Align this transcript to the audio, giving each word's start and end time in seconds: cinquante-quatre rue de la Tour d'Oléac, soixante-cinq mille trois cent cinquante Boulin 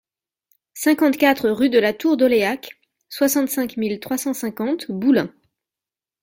cinquante-quatre 0.73 1.47
rue 1.51 1.69
de 1.69 1.77
la 1.77 1.93
Tour 1.93 2.17
d'Oléac, 2.17 2.75
soixante-cinq 3.07 3.77
mille 3.77 3.99
trois 3.99 4.17
cent 4.17 4.33
cinquante 4.33 4.89
Boulin 4.91 5.29